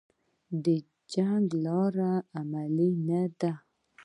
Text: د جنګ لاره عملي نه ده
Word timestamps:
د 0.63 0.65
جنګ 1.13 1.45
لاره 1.65 2.13
عملي 2.39 2.91
نه 3.07 3.21
ده 3.39 3.53